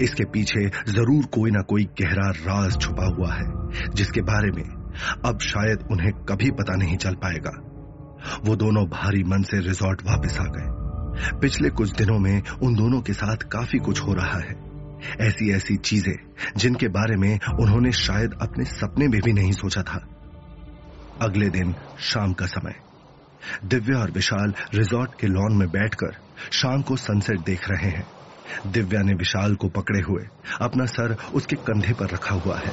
इसके 0.00 0.24
पीछे 0.24 0.66
ज़रूर 0.92 1.24
कोई 1.24 1.50
ना 1.50 1.60
कोई 1.60 1.84
गहरा 2.00 2.28
राज 2.30 2.80
छुपा 2.80 3.06
हुआ 3.06 3.32
है, 3.34 3.46
जिसके 3.94 4.20
बारे 4.22 4.50
में 4.50 4.64
अब 5.24 5.38
शायद 5.40 5.86
उन्हें 5.90 6.12
कभी 6.12 6.50
पता 6.50 6.76
नहीं 6.76 6.96
चल 6.96 7.14
पाएगा। 7.14 7.56
वो 8.44 8.56
दोनों 8.56 8.84
भारी 8.88 9.22
मन 9.24 9.42
से 9.42 9.60
रिजॉर्ट 9.60 10.02
वापस 10.02 10.38
आ 10.40 10.44
गए। 10.44 10.79
पिछले 11.22 11.70
कुछ 11.70 11.90
दिनों 11.90 12.18
में 12.18 12.42
उन 12.62 12.74
दोनों 12.74 13.00
के 13.00 13.12
साथ 13.12 13.36
काफ़ी 13.36 13.78
कुछ 13.78 14.00
हो 14.00 14.14
रहा 14.14 14.38
है। 14.38 14.70
ऐसी 15.20 15.50
ऐसी 15.50 15.76
चीज़ें 15.76 16.16
जिनके 16.56 16.88
बारे 16.88 17.16
में 17.16 17.38
उन्होंने 17.60 17.92
शायद 17.92 18.34
अपने 18.42 18.64
सपने 18.64 19.08
में 19.08 19.20
भी 19.20 19.32
नहीं 19.32 19.52
सोचा 19.52 19.82
था। 19.82 20.06
अगले 21.22 21.48
दिन 21.48 21.74
शाम 21.98 22.32
का 22.32 22.46
समय। 22.46 22.74
दिव्या 23.64 23.98
और 23.98 24.10
विशाल 24.10 24.54
रिजॉर्ट 24.74 25.14
के 25.20 25.26
लॉन 25.26 25.56
में 25.56 25.68
बैठकर 25.68 26.16
शाम 26.52 26.82
को 26.82 26.96
सनसेट 26.96 27.40
देख 27.40 27.68
रहे 27.70 27.90
हैं। 27.90 28.06
दिव्या 28.66 29.02
ने 29.02 29.14
विशाल 29.14 29.54
को 29.54 29.68
पकड़े 29.68 30.00
हुए 30.00 30.22
अपना 30.62 30.86
सर 30.86 31.16
उसके 31.34 31.56
कंधे 31.56 31.92
पर 31.92 32.10
रखा 32.10 32.34
हुआ 32.34 32.58
है। 32.58 32.72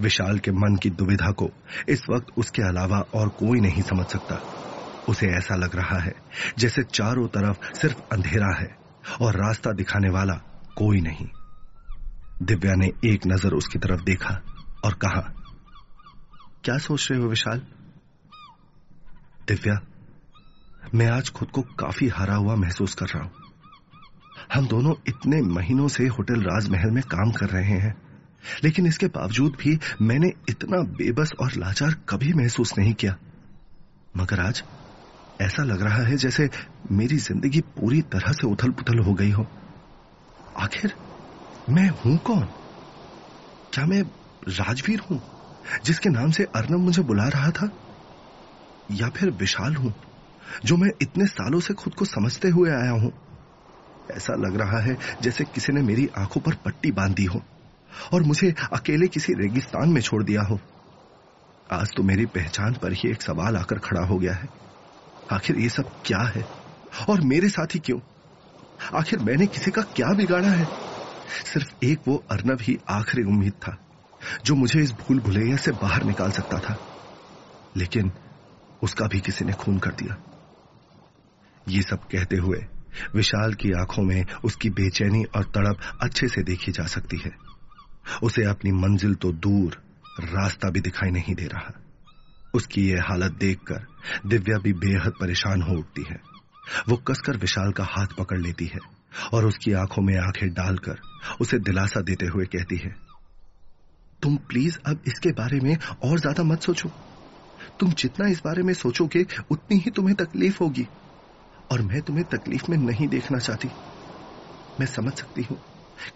विशाल 0.00 0.38
के 0.38 0.50
मन 0.50 0.76
की 0.76 0.90
दुविधा 0.90 1.30
को 1.30 1.50
इस 1.88 2.02
वक्त 2.10 2.26
उसके 2.36 2.62
अलावा 2.62 2.98
और 3.14 3.28
कोई 3.28 3.60
नहीं 3.60 3.82
समझ 3.82 4.06
सकता। 4.06 4.34
उसे 5.10 5.26
ऐसा 5.26 5.54
लग 5.54 5.76
रहा 5.76 5.98
है 5.98 6.14
जैसे 6.58 6.82
चारों 6.82 7.26
तरफ़ 7.28 7.72
सिर्फ़ 7.74 8.00
अंधेरा 8.12 8.54
है 8.58 8.76
और 9.22 9.36
रास्ता 9.36 9.72
दिखाने 9.72 10.10
वाला 10.10 10.34
कोई 10.76 11.00
नहीं। 11.00 11.28
दिव्या 12.42 12.74
ने 12.74 12.92
एक 13.04 13.26
नज़र 13.26 13.54
उसकी 13.54 13.78
तरफ़ 13.78 14.02
देखा 14.02 14.40
और 14.84 14.94
कहा, 14.94 15.20
क्या 16.64 16.78
सोच 16.78 17.08
रहे 17.10 17.20
हो 17.20 17.28
विशाल? 17.28 17.58
दिव्या, 19.48 19.80
मैं 20.94 21.06
आज 21.06 21.30
खुद 21.30 21.50
को 21.50 21.62
काफ़ी 21.78 22.08
हरा 22.08 22.34
हुआ 22.34 22.54
महसूस 22.54 22.94
कर 22.94 23.06
रहा 23.06 23.22
हूँ। 23.24 23.32
हम 24.54 24.66
दोनों 24.66 24.94
इतने 25.08 25.40
महीनों 25.42 25.88
से 25.88 26.06
होटल 26.06 26.42
राजमहल 26.42 26.90
में 26.90 27.02
काम 27.02 27.30
कर 27.30 27.48
रहे 27.48 27.78
हैं, 27.78 27.94
लेकिन 28.64 28.86
इसके 28.86 29.06
बावजूद 29.06 29.56
भी 29.60 29.78
मैंने 30.02 30.32
इतना 30.48 30.82
बेबस 30.96 31.32
और 31.40 31.52
लाचार 31.56 31.94
कभी 32.08 32.32
महसूस 32.32 32.78
नहीं 32.78 32.94
किया। 32.94 33.16
मगर 34.16 34.40
आज 34.40 34.62
ऐसा 35.40 35.62
लग 35.62 35.82
रहा 35.82 36.02
है 36.02 36.16
जैसे 36.16 36.50
मेरी 36.90 37.16
ज़िंदगी 37.16 37.60
पूरी 37.60 38.02
तरह 38.02 38.32
से 38.32 38.46
उथल 38.46 38.70
पुथल 38.70 38.98
हो 38.98 39.14
गई 39.14 39.30
हो। 39.30 39.46
आखिर 40.56 40.94
मैं 41.70 41.88
हूँ 41.88 42.18
कौन? 42.18 42.48
क्या 43.72 43.86
मैं 43.86 44.02
राजवीर 44.48 45.00
हूँ, 45.00 45.20
जिसके 45.84 46.08
नाम 46.08 46.30
से 46.30 46.44
अर्नब 46.44 46.78
मुझे 46.78 47.02
बुला 47.02 47.28
रहा 47.28 47.50
था? 47.50 47.70
या 48.90 49.08
फिर 49.08 49.30
विशाल 49.30 49.74
हूँ, 49.74 49.94
जो 50.64 50.76
मैं 50.76 50.90
इतने 51.02 51.26
सालों 51.26 51.60
से 51.60 51.74
खुद 51.74 51.94
को 51.94 52.04
समझते 52.04 52.48
हुए 52.48 52.70
आया 52.70 52.90
हूँ? 52.90 53.12
ऐसा 54.10 54.34
लग 54.34 54.56
रहा 54.56 54.78
है 54.78 54.96
जैसे 55.22 55.44
किसी 55.44 55.72
ने 55.72 55.80
मेरी 55.80 56.08
आँखों 56.18 56.40
पर 56.40 56.54
पट्टी 56.54 56.92
बाँध 56.92 57.14
दी 57.14 57.24
हो 57.24 57.42
और 58.12 58.22
मुझे 58.22 58.54
अकेले 58.72 59.08
किसी 59.08 59.32
रेगिस्तान 59.32 59.88
में 59.88 60.00
छोड़ 60.00 60.22
दिया 60.22 60.42
हो। 60.42 60.60
आज 61.72 61.94
तो 61.96 62.02
मेरी 62.02 62.26
पहचान 62.26 62.74
पर 62.74 62.92
ही 62.92 63.10
एक 63.10 63.22
सवाल 63.22 63.56
आकर 63.56 63.78
खड़ा 63.78 64.00
हो 64.00 64.18
गया 64.18 64.34
है। 64.34 64.48
आखिर 65.32 65.58
ये 65.58 65.68
सब 65.68 65.90
क्या 66.04 66.18
है? 66.18 66.48
और 67.08 67.20
मेरे 67.20 67.48
साथ 67.48 67.66
ही 67.74 67.80
क्यों? 67.80 68.00
आखिर 68.94 69.18
मैंने 69.18 69.46
किसी 69.46 69.70
का 69.70 69.82
क्या 69.82 70.14
बिगाड़ा 70.14 70.48
है? 70.48 70.68
सिर्फ़ 71.52 71.84
एक 71.84 72.00
वो 72.08 72.26
अर्नब 72.30 72.58
ही 72.60 72.78
आखिरी 72.88 73.22
उम्मीद 73.22 73.52
था, 73.52 73.78
जो 74.44 74.54
मुझे 74.54 74.80
इस 74.80 74.92
भूल 74.92 75.20
भुलैया 75.20 75.56
से 75.56 75.72
बाहर 75.72 76.04
निकाल 76.04 76.30
सकता 76.30 76.58
था। 76.58 76.78
लेकिन 77.76 78.12
उसका 78.82 79.06
भी 79.06 79.20
किसी 79.20 79.44
ने 79.44 79.52
खून 79.52 79.78
कर 79.78 79.90
दिया। 79.90 80.16
ये 81.68 81.82
सब 81.82 81.98
कहते 81.98 82.36
हुए 82.36 82.66
विशाल 83.14 83.54
की 83.54 83.72
आँखों 83.72 84.02
में 84.02 84.26
उसकी 84.44 84.70
बेचैनी 84.70 85.24
और 85.24 85.44
तड़प 85.44 85.98
अच्छे 86.02 86.28
से 86.28 86.42
देखी 86.42 86.72
जा 86.72 86.86
सकती 86.86 87.16
है। 87.16 87.32
उसे 88.22 88.44
अपनी 88.44 88.72
मंजिल 88.72 89.14
तो 89.14 89.32
दूर 89.32 89.82
रास्ता 90.20 90.70
भी 90.70 90.80
दिखाई 90.80 91.10
नहीं 91.10 91.34
दे 91.34 91.46
रहा। 91.46 91.79
उसकी 92.54 92.88
ये 92.88 92.98
हालत 92.98 93.32
देखकर 93.32 93.86
दिव्या 94.26 94.58
भी 94.58 94.72
बेहद 94.72 95.12
परेशान 95.20 95.62
हो 95.62 95.76
उठती 95.78 96.02
है। 96.02 96.20
वो 96.88 96.96
कसकर 96.96 97.36
विशाल 97.36 97.72
का 97.72 97.84
हाथ 97.84 98.06
पकड़ 98.18 98.38
लेती 98.38 98.66
है 98.66 98.80
और 99.32 99.44
उसकी 99.44 99.72
आँखों 99.72 100.02
में 100.02 100.16
आँखें 100.18 100.48
डालकर 100.54 101.00
उसे 101.40 101.58
दिलासा 101.58 102.00
देते 102.00 102.26
हुए 102.26 102.44
कहती 102.46 102.76
है, 102.76 102.94
तुम 104.22 104.36
प्लीज़ 104.36 104.78
अब 104.86 105.02
इसके 105.06 105.32
बारे 105.32 105.60
में 105.60 105.76
और 106.02 106.18
ज़्यादा 106.20 106.42
मत 106.42 106.62
सोचो। 106.62 106.90
तुम 107.80 107.92
जितना 107.92 108.26
इस 108.28 108.40
बारे 108.44 108.62
में 108.62 108.72
सोचोगे, 108.74 109.26
उतनी 109.50 109.78
ही 109.78 109.90
तुम्हें 109.90 110.16
तकलीफ़ 110.16 110.58
होगी। 110.62 110.86
और 111.70 111.82
मैं 111.82 112.02
तुम्हें 112.02 112.24
तकलीफ़ 112.26 112.70
में 112.70 112.76
नहीं 112.76 113.08
देखना 113.08 113.38
चाहती। 113.38 113.68
मैं 114.78 114.86
समझ 114.86 115.12
सकती 115.14 115.42
हूँ 115.42 115.60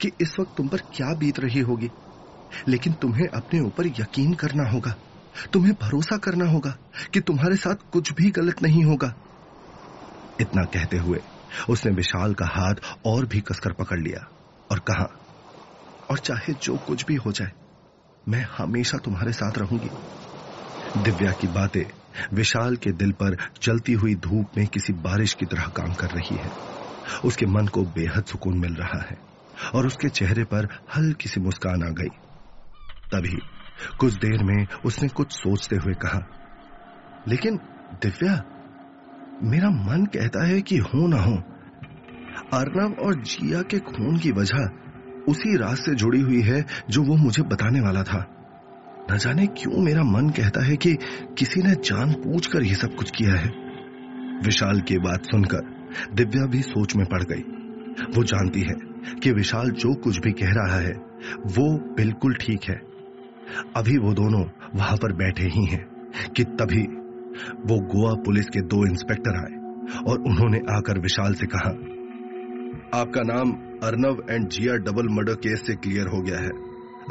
कि 0.00 0.10
इस 0.20 0.38
वक्त 0.40 0.54
तुम 0.56 0.68
पर 0.68 0.78
क्या 0.92 1.14
बीत 1.14 1.40
रही 1.40 1.60
होगी, 1.60 1.90
लेकिन 2.68 2.92
तुम्हें 2.94 3.26
अपने 3.28 3.60
ऊपर 3.60 3.86
यकीन 3.86 4.34
करना 4.34 4.68
होगा। 4.70 4.96
तुम्हें 5.52 5.74
भरोसा 5.74 6.16
करना 6.16 6.44
होगा 6.44 6.76
कि 7.14 7.20
तुम्हारे 7.20 7.56
साथ 7.56 7.90
कुछ 7.92 8.12
भी 8.12 8.30
गलत 8.30 8.62
नहीं 8.62 8.84
होगा। 8.84 9.14
इतना 10.40 10.62
कहते 10.64 10.96
हुए 10.96 11.18
उसने 11.68 11.92
विशाल 11.92 12.34
का 12.34 12.46
हाथ 12.46 12.74
और 13.06 13.26
भी 13.26 13.40
कसकर 13.40 13.72
पकड़ 13.72 14.00
लिया 14.00 14.26
और 14.70 14.78
कहा, 14.78 15.08
और 16.10 16.18
चाहे 16.18 16.54
जो 16.54 16.76
कुछ 16.76 17.04
भी 17.04 17.14
हो 17.14 17.32
जाए, 17.32 17.52
मैं 18.28 18.46
हमेशा 18.58 18.98
तुम्हारे 18.98 19.32
साथ 19.32 19.58
रहूँगी। 19.58 19.90
दिव्या 20.96 21.32
की 21.32 21.46
बातें 21.46 21.84
विशाल 22.32 22.76
के 22.76 22.92
दिल 22.92 23.12
पर 23.12 23.36
चलती 23.62 23.92
हुई 23.92 24.14
धूप 24.14 24.56
में 24.56 24.66
किसी 24.66 24.92
बारिश 24.92 25.34
की 25.34 25.46
तरह 25.46 25.66
काम 25.66 25.94
कर 25.94 26.10
रही 26.10 26.36
है। 26.36 26.50
उसके 27.24 27.46
मन 27.46 27.66
को 27.66 27.82
बेहद 27.84 28.24
सुकून 28.24 28.58
मिल 28.58 28.74
रहा 28.74 29.00
है 29.00 29.16
और 29.74 29.86
उसके 29.86 30.08
चेहरे 30.08 30.44
पर 30.44 30.68
हल्की 30.96 31.28
सी 31.28 31.40
मुस्कान 31.40 31.82
आ 31.82 31.90
गई। 31.90 32.16
तभी 33.12 33.38
कुछ 34.00 34.14
देर 34.14 34.42
में 34.42 34.66
उसने 34.84 35.08
कुछ 35.08 35.32
सोचते 35.32 35.76
हुए 35.76 35.94
कहा, 35.94 36.20
लेकिन 37.28 37.56
दिव्या, 38.02 38.42
मेरा 39.42 39.70
मन 39.70 40.04
कहता 40.04 40.46
है 40.46 40.60
कि 40.62 40.76
हो 40.76 41.06
ना 41.06 41.16
हो। 41.16 41.36
अर्नव 42.58 42.94
और 43.06 43.14
जिया 43.14 43.62
के 43.62 43.78
खून 43.78 44.18
की 44.18 44.30
वजह 44.32 44.70
उसी 45.28 45.56
राज 45.56 45.76
से 45.76 45.94
जुड़ी 45.94 46.20
हुई 46.20 46.40
है 46.40 46.64
जो 46.90 47.02
वो 47.02 47.16
मुझे 47.16 47.42
बताने 47.42 47.80
वाला 47.80 48.02
था। 48.02 48.26
न 49.12 49.16
जाने 49.16 49.46
क्यों 49.46 49.82
मेरा 49.82 50.02
मन 50.02 50.28
कहता 50.28 50.64
है 50.64 50.76
कि 50.76 50.94
किसी 51.38 51.62
ने 51.62 51.74
जान 51.74 52.12
पूछ 52.12 52.46
कर 52.46 52.62
यह 52.62 52.74
सब 52.74 52.94
कुछ 52.94 53.10
किया 53.10 53.34
है। 53.34 53.48
विशाल 54.44 54.80
की 54.80 54.98
बात 54.98 55.24
सुनकर 55.24 55.74
दिव्या 56.14 56.46
भी 56.46 56.62
सोच 56.62 56.96
में 56.96 57.06
पड़ 57.06 57.22
गई। 57.22 57.42
वो 58.16 58.24
जानती 58.24 58.60
है 58.60 58.74
कि 59.20 59.32
विशाल 59.32 59.70
जो 59.70 59.94
कुछ 59.94 60.18
भी 60.18 60.32
कह 60.32 60.52
रहा 60.52 60.78
है, 60.78 60.92
वो 61.46 61.94
बिल्कुल 61.96 62.34
ठीक 62.34 62.64
है। 62.64 62.93
अभी 63.76 63.96
वो 63.98 64.12
दोनों 64.14 64.44
वहाँ 64.74 64.96
पर 64.96 65.12
बैठे 65.16 65.48
ही 65.48 65.64
हैं 65.66 65.82
कि 66.36 66.44
तभी 66.60 66.82
वो 67.68 67.78
गोवा 67.88 68.12
पुलिस 68.24 68.46
के 68.48 68.60
दो 68.66 68.84
इंस्पेक्टर 68.86 69.36
आए 69.36 69.54
और 70.02 70.20
उन्होंने 70.22 70.58
आकर 70.72 71.00
विशाल 71.00 71.34
से 71.34 71.46
कहा, 71.46 71.70
आपका 72.94 73.22
नाम 73.24 73.52
Arnav 73.82 74.22
and 74.30 74.48
Jiya 74.48 74.74
double 74.84 75.08
murder 75.14 75.34
case 75.38 75.66
से 75.66 75.74
क्लियर 75.76 76.08
हो 76.08 76.20
गया 76.22 76.38
है। 76.38 76.50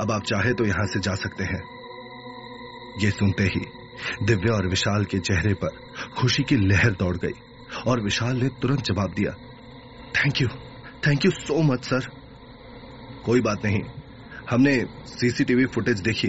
अब 0.02 0.12
आप 0.12 0.24
चाहे 0.24 0.54
तो 0.54 0.66
यहाँ 0.66 0.86
से 0.86 1.00
जा 1.00 1.16
सकते 1.16 1.44
हैं 1.44 1.62
ये 3.04 3.10
सुनते 3.12 3.44
ही 3.46 3.62
दिव्या 4.26 4.54
और 4.56 4.68
विशाल 4.68 5.06
के 5.06 5.20
चेहरे 5.22 5.54
पर 5.54 5.76
खुशी 6.18 6.44
की 6.44 6.56
लहर 6.58 6.92
दौड़ 7.00 7.16
गई 7.18 7.34
और 7.88 8.02
विशाल 8.04 8.38
ने 8.38 8.50
तुरंत 8.62 8.82
जवाब 8.86 9.14
दिया 9.14 9.34
thank 10.18 10.42
you 10.42 10.48
thank 11.08 11.26
you 11.26 11.32
so 11.34 11.62
much 11.64 11.84
sir 11.84 12.08
कोई 13.26 13.42
बात 13.42 13.66
नहीं। 13.66 13.82
हमने 14.50 14.74
सीसीटीवी 15.08 15.66
फुटेज 15.66 16.00
देखी 16.02 16.28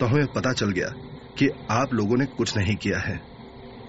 तो 0.00 0.06
हमें 0.06 0.26
पता 0.26 0.52
चल 0.52 0.70
गया 0.70 0.88
कि 1.36 1.48
आप 1.72 1.94
लोगों 1.94 2.16
ने 2.16 2.26
कुछ 2.28 2.56
नहीं 2.56 2.74
किया 2.76 2.98
है। 2.98 3.16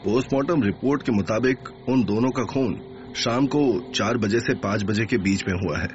पोस्टमार्टम 0.03 0.63
रिपोर्ट 0.63 1.03
के 1.03 1.11
मुताबिक 1.11 1.69
उन 1.89 2.03
दोनों 2.05 2.29
का 2.31 2.43
खून 2.43 2.75
शाम 3.15 3.45
को 3.47 3.61
चार 3.91 4.17
बजे 4.17 4.39
से 4.39 4.53
पाँच 4.59 4.83
बजे 4.83 5.05
के 5.05 5.17
बीच 5.17 5.43
में 5.47 5.53
हुआ 5.55 5.77
है 5.79 5.87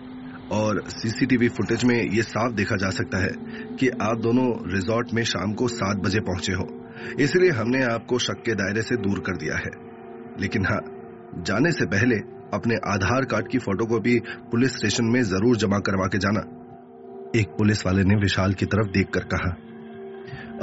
और 0.53 0.83
सीसीटीवी 0.91 1.49
फुटेज 1.49 1.85
में 1.85 1.95
यह 1.97 2.23
साफ़ 2.23 2.53
देखा 2.53 2.77
जा 2.77 2.91
सकता 2.91 3.19
है 3.19 3.33
कि 3.77 3.89
आप 4.03 4.21
दोनों 4.21 4.47
रिजॉर्ट 4.73 5.15
में 5.15 5.23
शाम 5.25 5.53
को 5.55 5.69
सात 5.69 6.05
बजे 6.05 6.21
पहुँचे 6.21 6.53
हो। 6.53 6.69
इसलिए 7.21 7.51
हमने 7.51 7.83
आपको 7.85 8.19
शक 8.19 8.43
के 8.45 8.55
दायरे 8.55 8.83
से 8.83 8.97
दूर 8.99 9.21
कर 9.21 9.37
दिया 9.37 9.57
है। 9.57 9.71
लेकिन 10.41 10.67
हाँ 10.67 10.81
जाने 11.45 11.73
से 11.73 11.87
पहले 11.89 12.17
अपने 12.55 12.77
आधार 12.87 13.25
कार्ड 13.25 13.49
की 13.49 13.59
फोटोकॉपी 13.59 14.19
पुलिस 14.51 14.77
स्टेशन 14.77 15.05
में 15.05 15.23
ज़रूर 15.25 15.57
जमा 15.57 15.79
करवा 15.79 16.07
के 16.07 16.19
जाना। 16.19 16.41
एक 17.37 17.49
पुलिस 17.49 17.87
वाले 17.87 18.05
ने 18.05 18.15
विशाल 18.15 18.55
की 18.55 18.67
तरफ़ 18.67 18.91
देखकर 18.91 19.21
कहा 19.21 19.51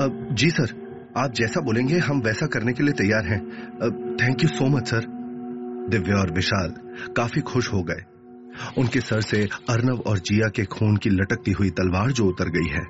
अब 0.06 0.28
जी 0.32 0.50
सर, 0.50 0.88
आप 1.18 1.34
जैसा 1.34 1.62
बोलेंगे, 1.62 1.98
हम 1.98 2.20
वैसा 2.20 2.46
करने 2.46 2.74
के 2.74 2.84
लिए 2.84 2.94
तैयार 2.94 3.26
हैं। 3.26 3.40
Thank 4.16 4.44
you 4.44 4.50
so 4.50 4.66
much 4.66 4.88
sir 4.88 5.06
Divya 5.90 6.18
और 6.18 6.32
विशाल 6.32 6.74
काफ़ी 7.18 7.42
खुश 7.42 7.74
हो 7.74 7.84
गए। 7.84 8.04
उनके 8.78 9.02
सर 9.02 9.22
से 9.22 9.50
अर्नव 9.70 10.00
और 10.00 10.18
जिया 10.18 10.50
के 10.50 10.66
खून 10.66 10.98
की 10.98 11.10
लटकती 11.10 11.52
हुई 11.52 11.70
तलवार 11.70 12.12
जो 12.12 12.26
उतर 12.26 12.46
गई 12.46 12.70
है। 12.70 12.86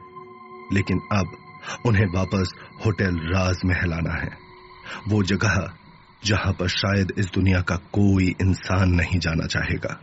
लेकिन 0.73 0.99
अब 1.11 1.25
उन्हें 1.85 2.05
वापस 2.05 2.53
होटल 2.85 3.15
राज 3.15 3.57
महल 3.65 3.93
आना 3.93 4.21
है। 4.21 4.29
वो 5.07 5.23
जगह 5.23 5.73
जहाँ 6.25 6.53
पर 6.53 6.67
शायद 6.67 7.13
इस 7.17 7.25
दुनिया 7.25 7.61
का 7.61 7.75
कोई 7.75 8.27
इंसान 8.41 8.89
नहीं 8.89 9.19
जाना 9.19 9.47
चाहेगा। 9.47 10.01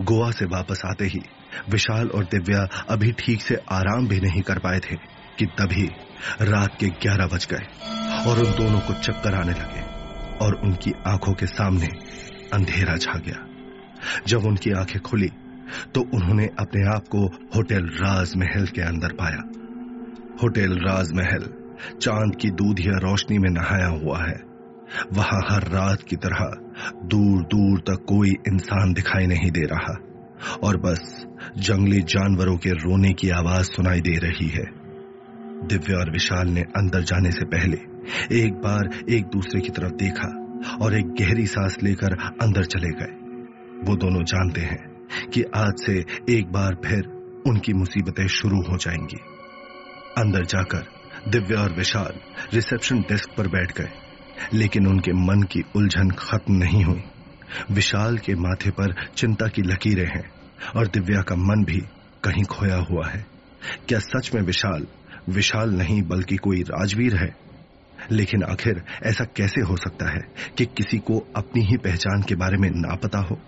गोवा 0.00 0.30
से 0.30 0.44
वापस 0.44 0.82
आते 0.86 1.04
ही 1.04 1.20
विशाल 1.70 2.08
और 2.08 2.24
दिव्या 2.24 2.66
अभी 2.90 3.12
ठीक 3.18 3.42
से 3.42 3.54
आराम 3.72 4.08
भी 4.08 4.20
नहीं 4.20 4.42
कर 4.42 4.58
पाए 4.58 4.80
थे 4.80 4.96
कि 5.38 5.46
तभी 5.58 5.86
रात 6.42 6.76
के 6.80 6.88
ग्यारह 7.02 7.26
बज 7.26 7.46
गए 7.50 7.66
और 8.30 8.38
उन 8.38 8.52
दोनों 8.52 8.80
को 8.80 8.94
चक्कर 8.94 9.34
आने 9.34 9.52
लगे 9.52 9.82
और 10.44 10.54
उनकी 10.54 10.92
आँखों 11.06 11.34
के 11.34 11.46
सामने 11.46 11.88
अंधेरा 12.52 12.96
छा 12.96 13.18
गया। 13.18 13.46
जब 14.26 14.44
उनकी 14.46 14.70
आँखें 14.70 15.00
खुली 15.02 15.28
तो 15.94 16.00
उन्होंने 16.14 16.46
अपने 16.58 16.82
आप 16.94 17.08
को 17.08 17.26
होटल 17.56 17.86
राजमहल 17.96 18.66
के 18.66 18.80
अंदर 18.80 19.12
पाया। 19.12 19.42
होटल 20.42 20.78
राजमहल 20.78 21.48
चाँद 22.02 22.36
की 22.40 22.50
दूधिया 22.50 22.98
रोशनी 22.98 23.38
में 23.38 23.50
नहाया 23.50 23.86
हुआ 23.86 24.18
है। 24.18 24.36
वहाँ 25.12 25.40
हर 25.50 25.68
रात 25.68 26.02
की 26.02 26.16
तरह 26.16 26.50
दूर 27.04 27.42
दूर 27.44 27.78
तक 27.80 28.04
कोई 28.08 28.30
इंसान 28.48 28.92
दिखाई 28.92 29.26
नहीं 29.26 29.50
दे 29.50 29.66
रहा। 29.66 29.94
और 30.62 30.76
बस 30.76 31.26
जंगली 31.58 32.00
जानवरों 32.00 32.56
के 32.56 32.70
रोने 32.70 33.12
की 33.12 33.30
आवाज़ 33.30 33.66
सुनाई 33.66 34.00
दे 34.00 34.18
रही 34.18 34.48
है। 34.48 34.64
दिव्या 35.66 35.98
और 35.98 36.10
विशाल 36.10 36.48
ने 36.48 36.60
अंदर 36.60 37.02
जाने 37.02 37.30
से 37.30 37.44
पहले 37.44 37.76
एक 38.44 38.52
बार 38.52 38.88
एक 39.10 39.24
दूसरे 39.24 39.60
की 39.60 39.68
तरफ़ 39.68 39.92
देखा 39.92 40.40
और 40.84 40.98
एक 40.98 41.06
गहरी 41.06 41.46
सांस 41.46 41.76
लेकर 41.82 42.12
अंदर 42.42 42.64
चले 42.64 42.90
गए। 42.90 43.12
वो 43.84 43.96
दोनों 43.96 44.24
जानते 44.24 44.60
हैं 44.60 45.06
कि 45.34 45.42
आज 45.42 45.72
से 45.86 46.04
एक 46.30 46.52
बार 46.52 46.76
फिर 46.84 47.06
उनकी 47.46 47.72
मुसीबतें 47.72 48.26
शुरू 48.26 48.56
हो 48.56 48.76
जाएँगी। 48.76 49.20
अंदर 50.18 50.44
जाकर 50.44 50.84
दिव्या 51.28 51.60
और 51.60 51.72
विशाल 51.72 52.12
रिसेप्शन 52.54 53.00
डेस्क 53.00 53.30
पर 53.38 53.48
बैठ 53.48 53.78
गए, 53.78 53.90
लेकिन 54.54 54.86
उनके 54.86 55.12
मन 55.12 55.42
की 55.42 55.64
उलझन 55.76 56.10
खत्म 56.10 56.54
नहीं 56.54 56.84
हुई। 56.84 57.02
विशाल 57.70 58.18
के 58.18 58.34
माथे 58.34 58.70
पर 58.70 58.94
चिंता 59.16 59.46
की 59.46 59.62
लकीरें 59.62 60.06
हैं 60.06 60.30
और 60.76 60.86
दिव्या 60.86 61.22
का 61.22 61.34
मन 61.34 61.64
भी 61.64 61.80
कहीं 62.24 62.44
खोया 62.44 62.76
हुआ 62.76 63.08
है। 63.08 63.26
क्या 63.88 63.98
सच 63.98 64.30
में 64.34 64.42
विशाल 64.42 64.86
विशाल 65.28 65.70
नहीं 65.70 66.02
बल्कि 66.02 66.36
कोई 66.36 66.62
राजवीर 66.62 67.16
है? 67.16 67.36
लेकिन 68.10 68.42
आखिर 68.42 68.84
ऐसा 69.02 69.24
कैसे 69.24 69.60
हो 69.60 69.76
सकता 69.76 70.10
है 70.10 70.20
कि 70.58 70.66
किसी 70.66 70.98
को 70.98 71.28
अपनी 71.36 71.62
ही 71.62 71.76
पहचान 71.76 72.22
के 72.22 72.34
बारे 72.34 72.56
में 72.56 72.70
ना 72.70 72.94
पता 72.94 73.18
हो? 73.18 73.38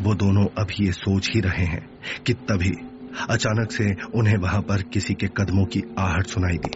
वो 0.00 0.14
दोनों 0.14 0.46
अभी 0.58 0.86
ये 0.86 0.92
सोच 0.92 1.30
ही 1.34 1.40
रहे 1.40 1.64
हैं 1.64 1.88
कि 2.26 2.32
तभी 2.32 2.70
अचानक 3.30 3.72
से 3.72 3.94
उन्हें 4.14 4.36
वहाँ 4.36 4.60
पर 4.60 4.82
किसी 4.82 5.14
के 5.14 5.26
कदमों 5.26 5.64
की 5.64 5.82
आहट 5.98 6.26
सुनाई 6.26 6.56
दी। 6.56 6.72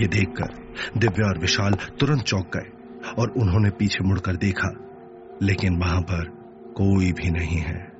ये 0.00 0.06
देखकर 0.08 0.74
दिव्या 0.98 1.28
और 1.28 1.38
विशाल 1.38 1.74
तुरंत 1.74 2.22
चौंक 2.22 2.50
गए 2.56 2.70
और 3.18 3.30
उन्होंने 3.30 3.70
पीछे 3.70 4.04
मुड़कर 4.04 4.36
देखा 4.36 4.68
लेकिन 5.42 5.76
वहाँ 5.76 6.00
पर 6.00 6.24
कोई 6.76 7.12
भी 7.12 7.30
नहीं 7.30 7.58
है। 7.58 7.92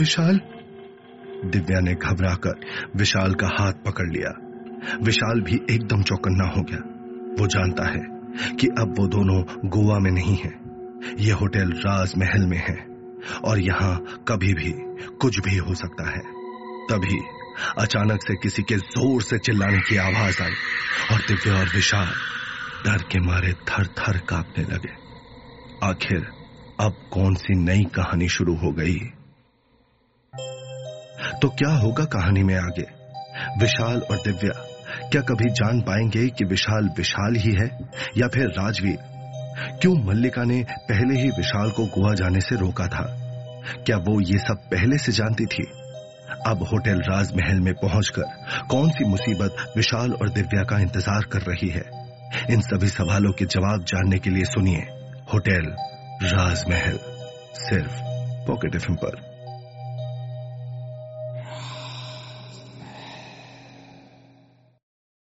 विशाल? 0.00 0.40
दिव्या 1.44 1.80
ने 1.80 1.94
घबराकर 1.94 2.60
विशाल 2.96 3.34
का 3.34 3.46
हाथ 3.46 3.72
पकड़ 3.72 4.08
लिया। 4.08 4.32
विशाल 5.02 5.40
भी 5.40 5.60
एकदम 5.70 6.02
चौकन्ना 6.02 6.44
हो 6.44 6.62
गया। 6.62 6.78
वो 7.40 7.46
जानता 7.46 7.84
है 7.84 8.02
कि 8.56 8.66
अब 8.66 8.94
वो 8.98 9.06
दोनों 9.06 9.70
गोवा 9.70 9.98
में 9.98 10.10
नहीं 10.10 10.36
है। 10.36 10.52
ये 11.18 11.32
होटल 11.32 11.72
राजमहल 11.72 12.46
में 12.46 12.58
है 12.58 12.76
और 13.44 13.58
यहाँ 13.58 14.24
कभी 14.28 14.54
भी 14.54 14.74
कुछ 15.16 15.38
भी 15.40 15.56
हो 15.56 15.74
सकता 15.74 16.10
है। 16.10 16.22
तभी 16.90 17.20
अचानक 17.78 18.22
से 18.22 18.34
किसी 18.34 18.62
के 18.62 18.76
ज़ोर 18.76 19.22
से 19.22 19.38
चिल्लाने 19.38 19.78
की 19.78 19.96
आवाज़ 19.96 20.42
आई 20.42 20.52
और 21.12 21.18
दिव्या 21.18 21.58
और 21.58 21.66
विशाल 21.66 22.12
डर 22.84 23.02
के 23.02 23.20
मारे 23.20 23.52
थर 23.52 23.86
थर 23.86 24.18
कांपने 24.18 24.64
लगे। 24.64 25.01
आखिर 25.82 26.26
अब 26.80 26.92
कौन 27.12 27.34
सी 27.34 27.54
नई 27.54 27.84
कहानी 27.84 28.28
शुरू 28.28 28.54
हो 28.56 28.72
गई? 28.72 28.98
तो 31.42 31.48
क्या 31.48 31.70
होगा 31.76 32.04
कहानी 32.04 32.42
में 32.42 32.54
आगे? 32.54 32.84
विशाल 33.60 34.00
और 34.00 34.16
दिव्या, 34.16 34.52
क्या 35.08 35.22
कभी 35.22 35.50
जान 35.50 35.80
पाएँगे 35.80 36.28
कि 36.28 36.44
विशाल 36.44 36.88
विशाल 36.96 37.34
ही 37.36 37.52
है 37.52 37.66
या 38.16 38.28
फिर 38.28 38.46
राजवीर? 38.46 38.96
क्यों 39.82 39.94
मल्लिका 40.04 40.44
ने 40.44 40.66
पहले 40.70 41.20
ही 41.20 41.28
विशाल 41.28 41.70
को 41.70 41.86
गोवा 41.86 42.14
जाने 42.14 42.40
से 42.40 42.56
रोका 42.56 42.86
था? 42.86 43.04
क्या 43.86 43.96
वो 43.96 44.20
ये 44.20 44.38
सब 44.38 44.68
पहले 44.70 44.98
से 44.98 45.12
जानती 45.12 45.46
थी? 45.46 45.66
अब 46.46 46.62
होटल 46.62 47.00
राजमहल 47.00 47.60
में 47.60 47.74
पहुंचकर 47.74 48.56
कौन 48.70 48.90
सी 48.90 49.04
मुसीबत 49.04 49.56
विशाल 49.76 50.12
और 50.12 50.28
दिव्या 50.28 50.62
का 50.62 50.78
इंतज़ार 50.78 51.22
कर 51.22 51.40
रही 51.40 51.68
है? 51.68 51.84
इन 52.50 52.60
सभी 52.60 52.88
सवालों 52.88 53.32
के 53.32 53.44
जवाब 53.44 53.84
जानने 53.84 54.18
के 54.18 54.30
लिए 54.30 54.44
सुनिए। 54.44 55.01
होटल 55.34 55.74
राजमहल 56.22 56.98
सिर्फ़ 57.54 58.00
पॉकेट 58.46 58.74
एफ़ 58.74 58.90
पर। 58.90 59.31